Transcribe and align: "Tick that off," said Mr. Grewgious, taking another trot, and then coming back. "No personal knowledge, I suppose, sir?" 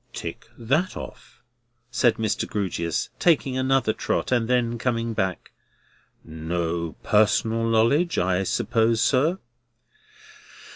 "Tick 0.13 0.47
that 0.57 0.97
off," 0.97 1.43
said 1.91 2.15
Mr. 2.15 2.47
Grewgious, 2.49 3.09
taking 3.19 3.55
another 3.55 3.93
trot, 3.93 4.31
and 4.31 4.47
then 4.47 4.79
coming 4.79 5.13
back. 5.13 5.51
"No 6.23 6.93
personal 7.03 7.69
knowledge, 7.69 8.17
I 8.17 8.41
suppose, 8.41 8.99
sir?" 8.99 9.37